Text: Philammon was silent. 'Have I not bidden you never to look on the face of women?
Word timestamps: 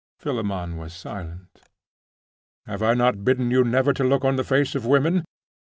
Philammon 0.17 0.77
was 0.77 0.93
silent. 0.93 1.41
'Have 2.65 2.81
I 2.81 2.95
not 2.95 3.23
bidden 3.23 3.51
you 3.51 3.63
never 3.63 3.93
to 3.93 4.03
look 4.03 4.25
on 4.25 4.35
the 4.35 4.43
face 4.43 4.73
of 4.73 4.83
women? 4.83 5.23